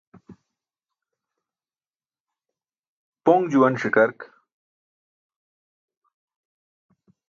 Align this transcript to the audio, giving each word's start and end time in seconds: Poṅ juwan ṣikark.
Poṅ 3.23 3.41
juwan 3.51 3.75
ṣikark. 3.81 4.19